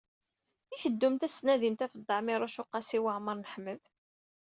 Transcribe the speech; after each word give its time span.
I 0.73 0.77
teddumt 0.83 1.25
ad 1.27 1.31
d-tnadimt 1.33 1.83
ɣef 1.83 1.93
Dda 1.95 2.15
Ɛmiiruc 2.19 2.55
u 2.61 2.65
Qasi 2.71 2.99
Waɛmer 3.03 3.35
n 3.37 3.49
Ḥmed? 3.53 3.83